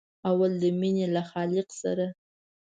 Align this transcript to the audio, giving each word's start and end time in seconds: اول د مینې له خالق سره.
اول 0.29 0.51
د 0.61 0.63
مینې 0.79 1.07
له 1.15 1.21
خالق 1.31 1.67
سره. 1.81 2.07